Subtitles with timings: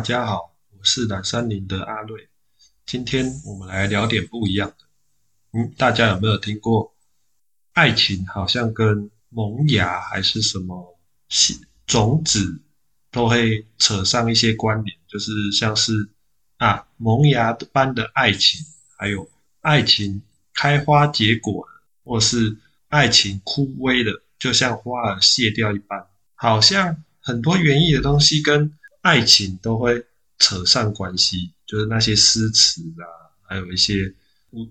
[0.00, 2.26] 大家好，我是蓝山林的阿瑞。
[2.86, 4.86] 今天我们来聊点不一样的。
[5.52, 6.94] 嗯，大家有没有听过，
[7.74, 10.98] 爱情好像跟萌芽还是什么
[11.86, 12.62] 种子
[13.10, 14.96] 都会扯上一些关联？
[15.06, 16.08] 就是像是
[16.56, 18.64] 啊，萌芽般的爱情，
[18.96, 19.28] 还有
[19.60, 20.22] 爱情
[20.54, 21.68] 开花结果，
[22.04, 22.56] 或是
[22.88, 26.06] 爱情枯萎的，就像花儿谢掉一般，
[26.36, 28.74] 好像很多园艺的东西跟。
[29.02, 30.04] 爱情都会
[30.38, 33.04] 扯上关系，就是那些诗词啊，
[33.42, 34.14] 还有一些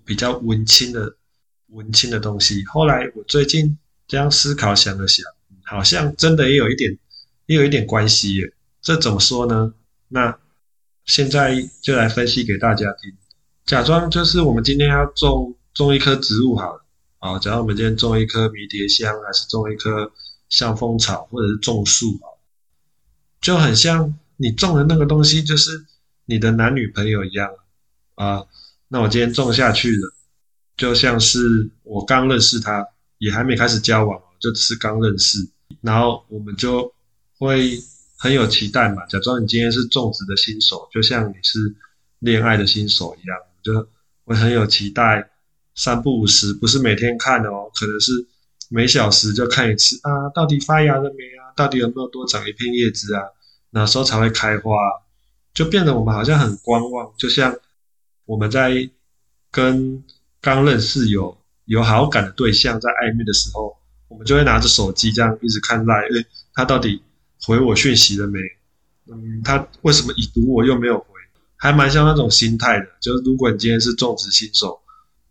[0.04, 1.16] 比较文青的
[1.68, 2.64] 文青的东西。
[2.66, 5.24] 后来我最近这样思考想了想，
[5.64, 6.96] 好像真的也有一点，
[7.46, 8.52] 也有一点关系耶。
[8.80, 9.74] 这怎么说呢？
[10.08, 10.38] 那
[11.04, 13.12] 现在就来分析给大家听。
[13.66, 16.84] 假装就是我们今天要种种一棵植物好了，
[17.18, 20.12] 啊，假如我们今天种一棵迷迭香，还是种一棵
[20.48, 22.26] 香蜂草，或者是种树啊。
[23.40, 25.84] 就很像你种的那个东西，就是
[26.24, 27.50] 你的男女朋友一样
[28.14, 28.42] 啊。
[28.88, 30.14] 那我今天种下去了，
[30.78, 32.86] 就像是我刚认识他，
[33.18, 35.38] 也还没开始交往，就只是刚认识，
[35.82, 36.90] 然后我们就
[37.38, 37.78] 会
[38.16, 39.04] 很有期待嘛。
[39.06, 41.58] 假装你今天是种植的新手，就像你是
[42.20, 43.86] 恋爱的新手一样，就
[44.24, 45.30] 会很有期待。
[45.74, 48.26] 三不五时，不是每天看哦，可能是
[48.70, 51.52] 每小时就看一次啊，到底发芽了没啊？
[51.54, 53.22] 到底有没有多长一片叶子啊？
[53.70, 54.74] 哪时候才会开花？
[55.52, 57.56] 就变得我们好像很观望，就像
[58.24, 58.88] 我们在
[59.50, 60.04] 跟
[60.40, 63.76] 刚认识有有好感的对象在暧昧的时候，
[64.08, 67.02] 我们就会拿着手机这样一直看赖，哎，他到底
[67.42, 68.38] 回我讯息了没？
[69.10, 71.06] 嗯，他为什么已读我又没有回？
[71.56, 72.86] 还蛮像那种心态的。
[73.00, 74.80] 就是如果你今天是种植新手，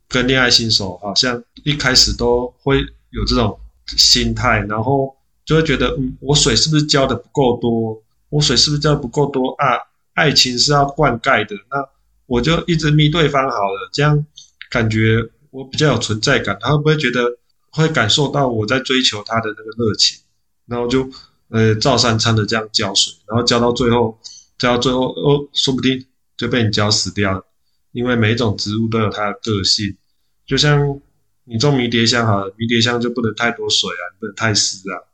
[0.07, 2.79] 跟恋爱新手，好像一开始都会
[3.09, 5.15] 有这种心态，然后。
[5.45, 7.99] 就会觉得，嗯，我水是不是浇的不够多？
[8.29, 9.65] 我水是不是浇的不够多啊？
[10.13, 11.87] 爱情是要灌溉的，那
[12.25, 14.25] 我就一直迷对方好了，这样
[14.69, 15.17] 感觉
[15.49, 16.57] 我比较有存在感。
[16.59, 17.37] 他会不会觉得
[17.71, 20.19] 会感受到我在追求他的那个热情？
[20.65, 21.09] 然后就
[21.49, 24.19] 呃照三餐的这样浇水，然后浇到最后，
[24.57, 26.05] 浇到最后哦，说不定
[26.37, 27.45] 就被你浇死掉了。
[27.91, 29.97] 因为每一种植物都有它的个性，
[30.45, 30.99] 就像
[31.45, 35.09] 你种迷迭香好了，迷迭香就不能太多水啊，不能太湿啊。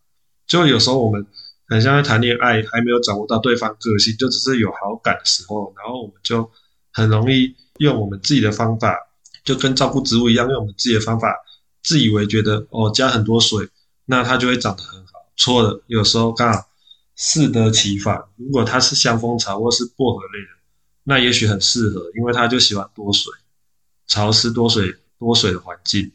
[0.45, 1.25] 就有时候我们
[1.67, 6.51] 很像在谈恋爱，还没有掌握到对方个性，就只是有好感的时候，然后我们就
[6.93, 8.95] 很容易用我们自己的方法，
[9.43, 11.35] 就跟照顾植物一样，用我们自己的方法，
[11.81, 13.67] 自以为觉得哦加很多水，
[14.05, 15.13] 那它就会长得很好。
[15.35, 16.69] 错了，有时候刚好
[17.15, 18.23] 适得其反。
[18.37, 20.49] 如果它是香蜂草或是薄荷类的，
[21.03, 23.33] 那也许很适合，因为它就喜欢多水、
[24.07, 26.11] 潮湿、多水、多水的环境。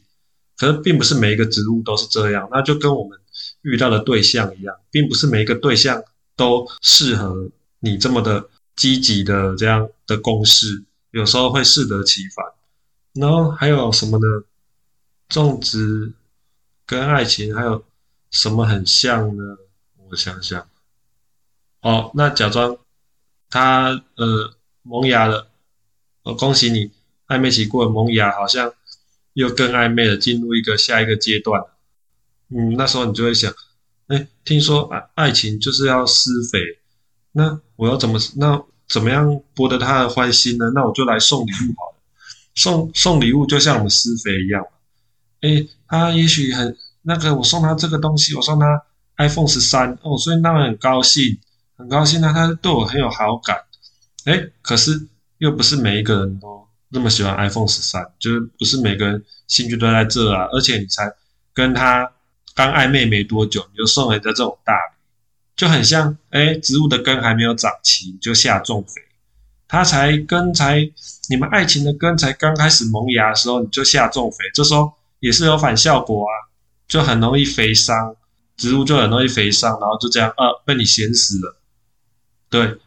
[0.57, 3.19] 可是并不是每一个植物都是这样，那就跟我们。
[3.61, 6.03] 遇到的对象一样，并不是每一个对象
[6.35, 12.45] 都适合你这么的积极的这样的公式，有时候会适得其反。
[13.13, 14.43] 然后还有什么呢？
[15.29, 16.11] 种植
[16.85, 17.83] 跟爱情还有
[18.31, 19.57] 什么很像呢？
[20.09, 20.67] 我想想。
[21.81, 22.77] 哦，那假装
[23.49, 24.53] 他呃
[24.83, 25.47] 萌芽了，
[26.23, 26.91] 哦恭喜你，
[27.27, 28.73] 暧昧期过了，萌芽好像
[29.33, 31.63] 又更暧昧了，进入一个下一个阶段。
[32.53, 33.49] 嗯，那时候你就会想，
[34.07, 36.59] 哎，听说爱爱情就是要施肥，
[37.31, 40.69] 那我要怎么那怎么样博得他的欢心呢？
[40.75, 42.01] 那我就来送礼物好了，
[42.53, 44.65] 送送礼物就像我们施肥一样，
[45.39, 48.83] 哎，他也许很那个，我送他这个东西，我送他
[49.15, 51.39] iPhone 十三哦，所以那很高兴，
[51.77, 53.63] 很高兴啊，他对我很有好感，
[54.25, 55.07] 哎，可是
[55.37, 61.09] 又不是每一个人都那么喜欢 iPhone 十三，就是不是每个人兴趣都在这啊，而且你才
[61.53, 62.11] 跟他。
[62.53, 64.93] 刚暧昧没多久，你就送人家这种大礼，
[65.55, 69.01] 就很像哎，植物的根还没有长齐你就下重肥，
[69.67, 70.91] 它才根才
[71.29, 76.33] 你们爱情的根才刚开始萌芽的时候你就下重肥，这时候也是有反效果啊，
[76.87, 78.15] 就很容易肥伤，
[78.57, 81.57] 植物就很容易肥伤，然后就这样呃被你咸死了。
[82.49, 82.77] 对，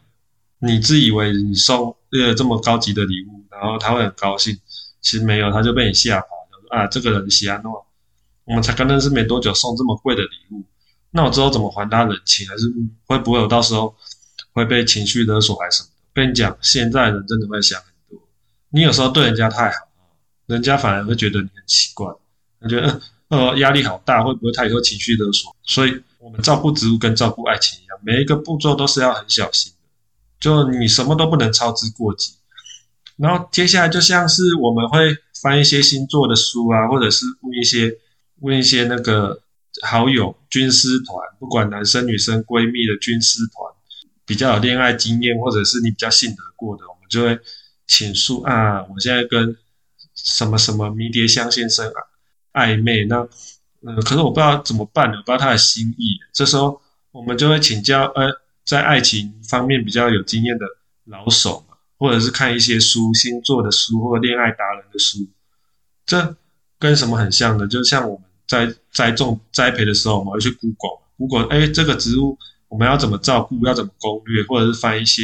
[0.59, 4.59] 你自以为你送呃这么高级的礼物，然后他会很高兴，
[5.01, 7.84] 其实没有，他就被你吓跑了啊，这个人喜欢诺。
[8.45, 10.63] 我们才刚认识没多久，送这么贵的礼物，
[11.09, 12.47] 那我之后怎么还他人情？
[12.47, 12.71] 还是
[13.05, 13.95] 会不会我到时候
[14.53, 15.95] 会被情绪勒索还是什么的？
[16.13, 18.21] 跟你讲，现在人真的会想很多。
[18.69, 19.87] 你有时候对人家太好，
[20.45, 22.07] 人家反而会觉得你很奇怪，
[22.69, 25.55] 觉得 呃压力好大，会不会太多情绪勒索？
[25.63, 29.77] 所以，我们照顾植物跟照顾爱情一样，每一个步骤都是要很小心的，
[30.39, 32.35] 就你什么都不能操之过急。
[33.17, 37.97] 然后接下来就像是我们会翻一些星座的书啊，或者是问一些。
[38.41, 39.41] 问一些那个
[39.83, 43.73] 好友、军师团，不管男生女生、闺蜜的军师团，
[44.25, 47.39] 比较有恋爱经验，或者是你比较信得过的，我们就会
[47.87, 49.55] 请诉啊，我现在跟
[50.13, 51.99] 什么什么迷迭香先生啊
[52.53, 53.27] 暧昧，那
[53.81, 56.17] 嗯，可是我不知道怎么办呢，不知道他的心意。
[56.33, 58.31] 这时候我们就会请教，呃，
[58.65, 60.65] 在爱情方面比较有经验的
[61.03, 65.19] 老手嘛，或者是看一些书，星座的书或恋爱达人的书。
[66.05, 66.35] 这
[66.79, 67.67] 跟什么很像的？
[67.67, 72.37] 就像我们在栽种栽培的时候，我们会去 Google，Google，哎，这个植物。
[72.67, 73.63] 我们要怎么照顾？
[73.65, 74.43] 要怎么攻略？
[74.43, 75.23] 或者是翻一些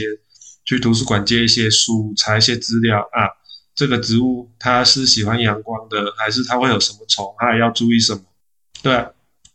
[0.64, 3.28] 去图书馆借一些书，查一些资料啊？
[3.74, 7.58] 这个植物它是喜欢阳光的，还是它会有什么虫害？
[7.58, 8.22] 要注意什么？
[8.84, 9.10] 对啊，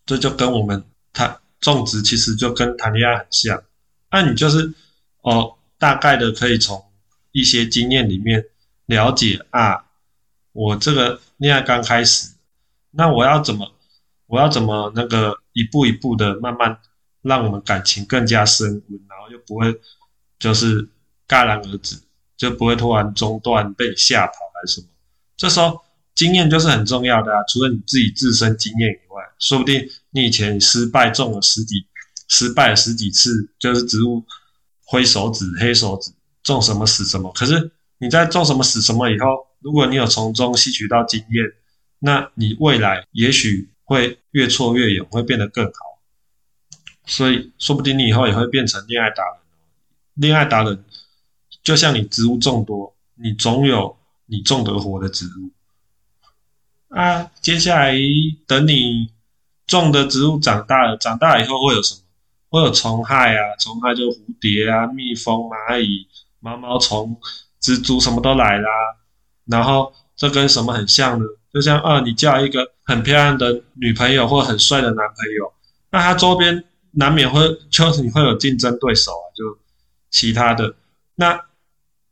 [0.04, 3.62] 这就跟我们谈种植其实就跟谈恋爱很像。
[4.10, 4.74] 那你就是
[5.22, 6.84] 哦，大概的可以从
[7.32, 8.44] 一些经验里面
[8.86, 9.84] 了解啊，
[10.52, 12.30] 我这个恋爱刚开始，
[12.96, 13.70] 那我要怎么，
[14.26, 16.78] 我要怎么那个一步一步的慢慢。
[17.22, 19.74] 让我们感情更加升温，然后又不会
[20.38, 20.80] 就是
[21.26, 21.96] 戛然而止，
[22.36, 24.86] 就不会突然中断被吓跑还是什么。
[25.36, 25.76] 这时候
[26.14, 31.84] 经验就是很重要的啊，除了你自己自身经验以外，说不定你以前失败中了十几，
[32.28, 34.24] 失败了十几次，就是植物
[34.84, 36.12] 灰手指、黑手指，
[36.44, 37.32] 种什么死什么。
[37.32, 39.26] 可是你在种什么死什么以后，
[39.58, 41.44] 如果你有从中吸取到经验，
[41.98, 45.72] 那你未来也许会越挫越勇，会变得更好。
[47.04, 49.34] 所以，说不定你以后也会变成恋爱达人。
[50.14, 50.84] 恋爱达人
[51.62, 53.96] 就像你植物众多，你总有
[54.26, 55.50] 你种得活的植物
[56.88, 57.30] 啊。
[57.40, 57.94] 接下来
[58.46, 59.12] 等你
[59.66, 62.00] 种的植物长大了，长大以后会有什么？
[62.48, 66.08] 会有虫害啊，虫害就蝴蝶啊、蜜蜂、蚂蚁、
[66.40, 67.20] 毛毛虫、
[67.60, 68.70] 蜘蛛什么都来啦。
[69.44, 71.24] 然后这跟什么很像呢？
[71.56, 75.54] 就像啊，你叫一个很漂亮的女朋友或很帅的男朋友，
[75.90, 76.62] 那他周边。
[76.98, 79.58] 难免会就是你会有竞争对手啊，就
[80.10, 80.76] 其他的，
[81.16, 81.38] 那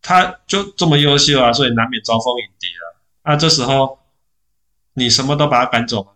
[0.02, 2.84] 他就这么优秀啊，所以难免招蜂引蝶啊。
[3.24, 3.98] 那这时候
[4.92, 6.14] 你什么都把他赶走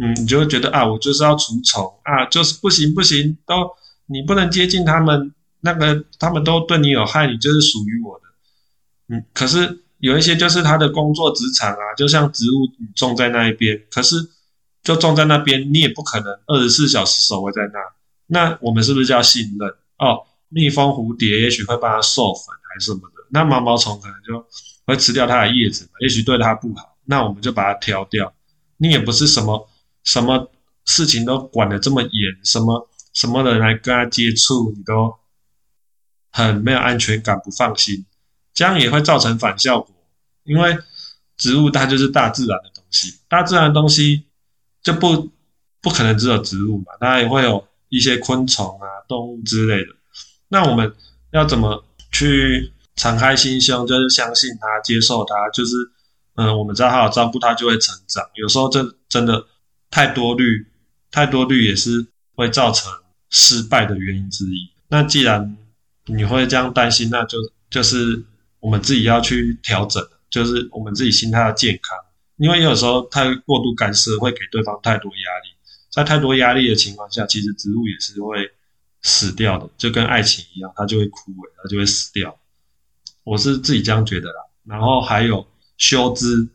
[0.00, 3.70] 嗯，你就会觉得啊，我就是要除虫啊，就是不行不行，都
[4.06, 8.24] 你不能接近他们，那个他们都对你有害，你就是属于我的。
[9.08, 14.16] 嗯，可是有一些就是他的工作职场啊，就像植物你种在那一边，可是。
[14.82, 17.80] 就种在那边，你也不可能二十四小时守卫在那。
[18.28, 19.68] 那我们是不是叫信任？
[19.98, 23.14] 哦，蜜蜂、蝴蝶也许会帮它授粉还是什么的。
[23.30, 24.46] 那毛毛虫可能就
[24.86, 26.96] 会吃掉它的叶子，也许对它不好。
[27.04, 28.32] 那我们就把它挑掉。
[28.76, 29.68] 你也不是什么
[30.04, 30.52] 什么
[30.84, 32.12] 事情都管得这么严，
[32.44, 35.12] 什么什么人来跟它接触，你都
[36.30, 38.06] 很没有安全感，不放心。
[38.56, 39.94] 这样也会造成反效果，
[40.42, 40.76] 因为
[41.36, 44.24] 植物它就是大自然的东西，大自然的东西。
[44.82, 45.32] 就不
[45.80, 49.88] 不可能只有植物嘛，它也会有一些昆虫啊、动物之类的。
[50.46, 50.94] 那我们
[51.32, 55.34] 要怎么去敞开心胸，就是相信它、接受它？
[55.52, 55.74] 就是
[56.36, 58.24] 嗯，我们只要好好照顾它，就会成长。
[58.34, 59.44] 有时候这真的
[59.90, 60.64] 太多虑，
[61.10, 62.92] 太多虑也是会造成
[63.30, 64.70] 失败的原因之一。
[64.86, 65.56] 那既然
[66.04, 67.38] 你会这样担心，那就
[67.68, 68.24] 就是
[68.66, 71.96] 我们自己要去调整，就是我们自己心态要健康。
[72.36, 75.54] 因为有时候太过度干涉会给对方太多压力，
[75.88, 78.50] 在太多压力的情况下，其实植物也是会
[79.02, 82.36] 死掉的，就跟爱情一样，它就会枯萎，它就会死掉。
[83.22, 84.40] 我是自己这样觉得啦。
[84.64, 85.46] 然后还有
[85.78, 86.48] 修枝，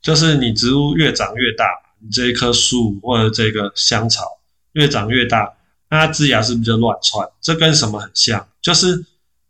[0.00, 1.66] 就是你植物越长越大，
[2.00, 4.22] 你这一棵树或者这个香草
[4.72, 5.54] 越长越大，
[5.90, 7.28] 那它枝芽是不是就乱窜？
[7.42, 8.48] 这跟什么很像？
[8.62, 9.04] 就是，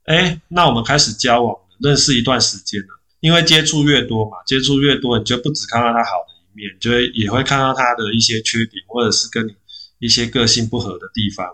[0.06, 2.88] 哎，那我们开始交往，认识一段时间了。
[3.20, 9.56] 因为接触越多嘛，接触越多，你就不只看到他好的一面，就会也会看到他的一些缺点，或者是跟你
[9.98, 11.44] 一些个性不合的地方。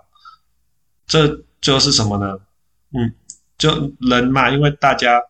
[1.07, 2.38] 这就是什么呢？
[2.93, 3.14] 嗯，
[3.57, 5.23] 就人嘛，因为大家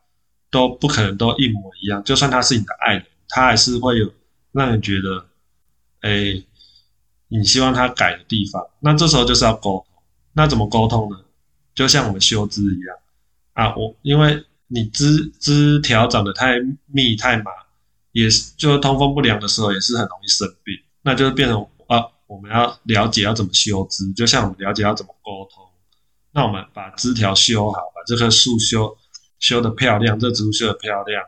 [0.51, 4.13] 都不可能都一模一样，就算他是你的爱人，他还是会有
[4.51, 5.29] 让你觉得，
[6.01, 6.43] 哎，
[7.29, 8.61] 你希望他改的地方。
[8.81, 9.87] 那这时候就是要沟通。
[10.33, 11.21] 那怎么沟通呢？
[11.77, 12.97] 就像我们修枝一样
[13.53, 14.45] 啊，我因为。
[14.75, 17.53] 你枝枝条长得太密太麻，
[18.11, 20.75] 也是就是通风不良的时候，也是很容易生病。
[21.03, 25.65] 那就是变成啊，我们要了解要怎么修枝，就像我们了解要怎么沟通。
[26.33, 28.99] 那我们把枝条修好，把这棵树修
[29.39, 31.23] 修的漂亮，这植物修的漂亮，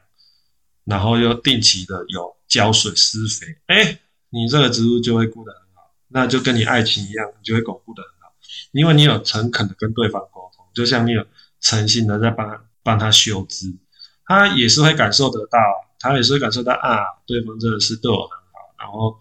[0.85, 4.01] 然后又定期的有浇水施肥，哎，
[4.31, 5.95] 你这个植物就会过得很好。
[6.09, 8.35] 那就跟你爱情一样，你就会巩固得很好，
[8.73, 11.25] 因为你有诚恳的跟对方沟通，就像你有
[11.61, 12.66] 诚心的在帮。
[12.87, 13.77] 帮他修枝，
[14.25, 15.59] 他也是会感受得到，
[15.99, 19.19] 他也是会感受到啊，对方真的是对我很好，然后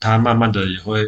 [0.00, 1.04] 他慢慢的也会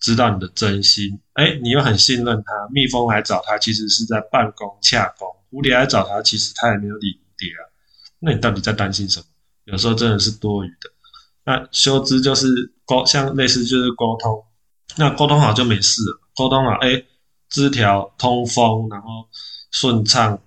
[0.00, 2.52] 知道你的真心，哎，你又很信任他。
[2.72, 7.62] 蜜蜂来找他，其实是在办公洽公；蝴蝶来找他，其实他也没有理蝴蝶啊。
[8.18, 9.26] 那你到底在担心什么？
[9.66, 10.90] 有时候真的是多余的。
[11.44, 12.48] 那修枝就是
[12.84, 14.44] 沟，像类似就是沟通。
[14.96, 17.04] 那沟通好就没事了，沟通好，哎，
[17.48, 19.28] 枝条通风，然后
[19.70, 20.38] 顺畅，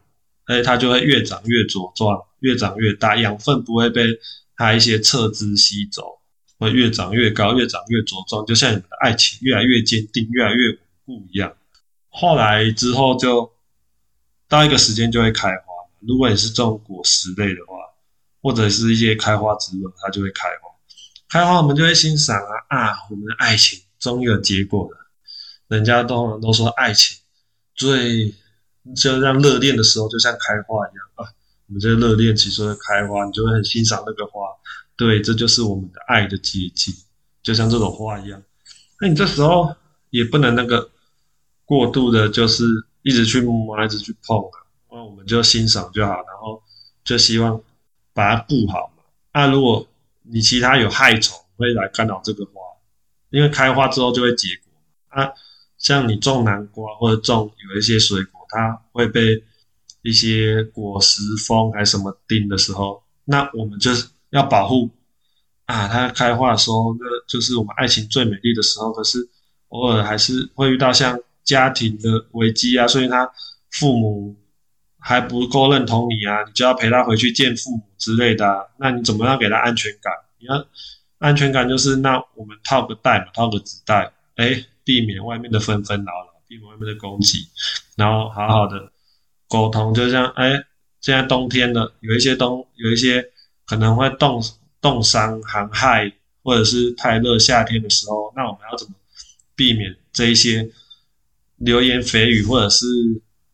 [0.47, 4.07] 哎，它就会越长越茁壮，越长越大，养分不会被
[4.55, 6.19] 它一些侧枝吸走，
[6.57, 11.55] 会越长越高，越长越茁壮，就像你们的爱情越来越坚定，越来越稳固一样。
[12.09, 13.51] 后来之后就
[14.49, 15.73] 到一个时间就会开花。
[15.99, 17.75] 如果你是种果实类的话，
[18.41, 20.69] 或者是一些开花植物，它就会开花。
[21.29, 23.81] 开花我们就会欣赏啊啊，我们的爱情。
[23.99, 24.97] 终于有结果了，
[25.69, 27.17] 人家都都说爱情
[27.73, 28.31] 最
[28.95, 31.25] 就像热恋的时候，就像开花一样啊。
[31.67, 34.41] 我们这热恋期说的开花，你就会很欣赏那个花。
[34.95, 36.93] 对，这就是我们的爱的结晶，
[37.43, 38.41] 就像这种花一样。
[38.99, 39.75] 那你这时候
[40.09, 40.89] 也不能那个
[41.65, 42.63] 过度的，就是
[43.03, 44.57] 一直去摸，一直去碰啊。
[44.91, 46.61] 那我们就欣赏就好，然后
[47.03, 47.61] 就希望
[48.13, 49.03] 把它顾好嘛。
[49.33, 49.87] 那如果
[50.23, 52.51] 你其他有害虫会来干扰这个花。
[53.29, 54.71] 因为开花之后就会结果
[55.09, 55.33] 啊，
[55.77, 59.43] 像你种南瓜或者种有一些水果，它会被
[60.01, 64.89] 一些果实、风还是什么叮的时候，那我们就是要保护
[65.65, 65.87] 啊。
[65.87, 68.91] 它开花的时候，那就是我们爱情最美丽的时候。
[68.91, 69.27] 可是
[69.69, 73.31] 偶尔还是会遇到像家庭的危机啊，所以他
[73.71, 74.35] 父母
[74.99, 78.69] 还不够认同你啊，你就要陪他回去见父母之类的。
[78.77, 80.13] 那你怎么样给他安全感？
[80.39, 80.65] 你要。
[81.19, 87.47] 安全感就是，那我们套个袋嘛，套个纸袋，哎，避免外面的纷纷扰扰，避免外面的攻击，
[87.95, 88.91] 然后好好的
[89.47, 89.93] 沟通。
[89.93, 90.51] 就像，哎，
[91.01, 93.31] 现在冬天了，有一些冬，有一些
[93.65, 94.41] 可能会冻
[94.81, 96.11] 冻伤、寒害，
[96.43, 98.93] 或者是太热，夏天的时候，那我们要怎么
[99.55, 100.69] 避免这一些
[101.57, 102.85] 流言蜚语，或者是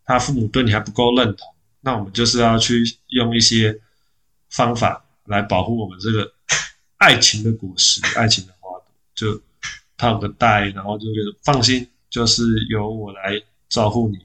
[0.06, 1.54] 他父母对你还不够认同？
[1.82, 3.80] 那我们就是要去用一些
[4.50, 6.34] 方法来保护我们这个。
[6.98, 9.42] 爱情的果实，爱情的花朵，就
[9.98, 14.20] 套个袋，然后就是放心，就是由我来照顾你，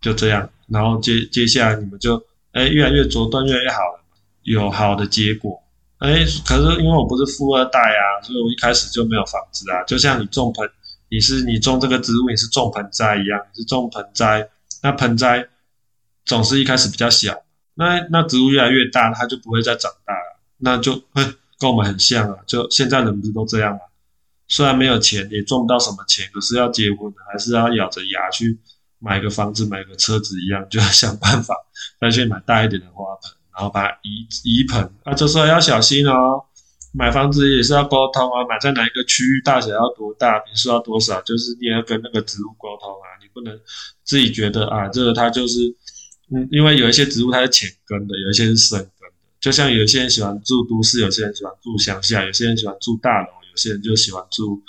[0.00, 0.48] 就这样。
[0.66, 2.16] 然后接接下来你们就
[2.52, 4.00] 哎越来越茁壮，越来越好了，
[4.44, 5.62] 有好的结果。
[5.98, 9.84] 哎，可是因为我不是富二代啊，所以我一开始就没有房子啊。
[9.84, 10.66] 就像你种盆，
[11.10, 14.48] 你是你种这个植物，你是种盆栽一样，你是种盆栽，
[14.82, 15.46] 那盆栽
[16.24, 17.42] 总是一开始比较小，
[17.74, 21.02] 那那植物越来越大，它就不会再长大了，那就。
[21.60, 23.80] 跟我们很像啊，就现在人不是都这样吗？
[24.50, 28.58] 虽然没有钱，也赚不到什么钱，可是要结婚还是要咬着牙去
[28.98, 31.54] 买个房子、买个车子一样，就要想办法
[31.98, 34.82] 再去买大一点的花盆，然后把它移移盆。
[35.04, 36.44] 啊，这时候要小心哦。
[36.92, 43.06] 买房子也是要沟通啊，买在哪一个区域，大小要多大，平数要多少，就是你要跟那个植物沟通啊。
[43.22, 43.56] 你不能
[44.02, 45.72] 自己觉得啊，这个它就是，
[46.34, 49.14] 嗯，因为有一些植物它是浅根的，有一些是深根的。
[49.40, 53.28] 就像有些人喜欢住都市，有些人喜欢住乡下，有些人喜欢住大楼，
[53.60, 54.62] 些人就喜欢住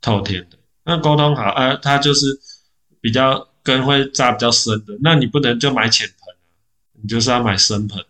[0.00, 0.58] 透天的。
[0.84, 2.26] 那沟通好，啊，他就是
[3.00, 6.16] 比较根会扎比较深的，那你不能就买浅盆
[7.02, 8.02] 你就是要买深盆。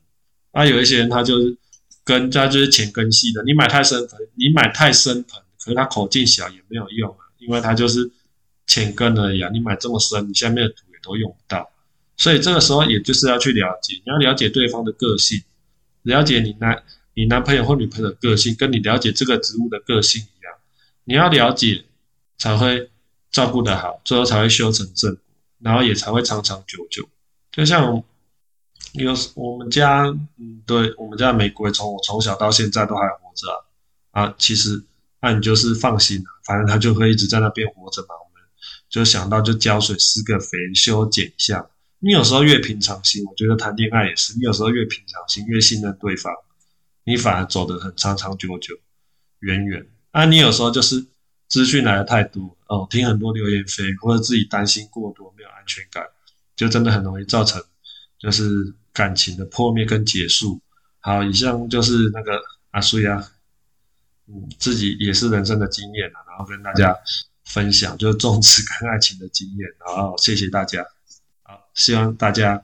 [0.52, 1.56] 啊，有一些人他就是
[2.04, 8.10] 根他就是浅根系的，你买太深盆，你买太深盆，可是它口径小也没有用啊，因为它就是
[8.66, 9.50] 浅根而已啊。
[9.52, 11.68] 你买这么深，你下面的土也都用不到。
[12.16, 15.42] 所以这个时候也就是要去了解，你要了解对方的个性。
[16.02, 16.82] 了解你那
[17.18, 20.54] 你男朋友或女朋友的个性，跟你了解这个植物的个性一样，
[21.02, 21.84] 你要了解
[22.38, 22.92] 才会
[23.28, 25.20] 照顾得好，最后才会修成正果，
[25.58, 27.08] 然后也才会长长久久。
[27.50, 28.04] 就像
[28.92, 30.04] 有我们家，
[30.36, 33.48] 嗯，对我们家玫瑰，从我从小到现在都还活着
[34.12, 34.22] 啊。
[34.22, 34.80] 啊，其实
[35.20, 38.14] 那你就是放心了，反正它就会一直在那边活着嘛。
[38.14, 38.40] 我们
[38.88, 41.68] 就想到就浇水、施个肥、修剪一下。
[41.98, 44.34] 你有时候越平常心，我觉得谈恋爱也是。
[44.34, 46.32] 你有时候越平常心，越信任对方，
[47.08, 48.74] 你反而走得很长长久久、
[49.40, 49.86] 远远。
[50.10, 51.06] 啊，你有时候就是
[51.48, 56.04] 资讯来的太多哦，听很多流言蜚语，或者自己担心过多，没有安全感，
[56.54, 57.62] 就真的很容易造成
[58.18, 60.60] 就是感情的破灭跟结束。
[61.00, 62.38] 好，以上就是那个
[62.72, 63.26] 阿苏呀，
[64.26, 66.94] 嗯，自己也是人生的经验啊，然后跟大家
[67.44, 69.68] 分享，就是种植跟爱情的经验。
[69.86, 70.84] 然后谢谢大家。
[71.42, 72.62] 好希望大家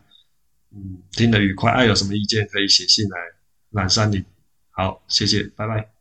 [0.72, 3.18] 嗯听得愉快，爱有什么意见可以写信来
[3.70, 4.24] 懒山林。
[4.74, 5.93] 好，谢谢，拜拜。